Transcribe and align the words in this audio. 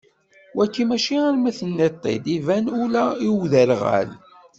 Wagi 0.57 0.83
mačči 0.89 1.15
arma 1.27 1.51
tenniḍ-t-id, 1.59 2.25
iban 2.35 2.65
ula 2.83 3.05
i 3.25 3.27
uderɣal. 3.41 4.09